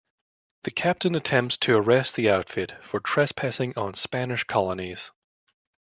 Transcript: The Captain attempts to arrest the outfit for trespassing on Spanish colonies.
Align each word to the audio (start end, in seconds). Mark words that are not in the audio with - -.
The 0.63 0.71
Captain 0.71 1.13
attempts 1.13 1.57
to 1.57 1.77
arrest 1.77 2.15
the 2.15 2.27
outfit 2.31 2.73
for 2.83 2.99
trespassing 2.99 3.75
on 3.77 3.93
Spanish 3.93 4.43
colonies. 4.43 5.11